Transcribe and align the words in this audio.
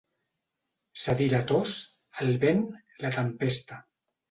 Cedir 1.01 1.27
la 1.35 1.41
tos, 1.51 1.75
el 2.25 2.33
vent, 2.47 2.65
la 3.07 3.15
tempesta. 3.21 3.83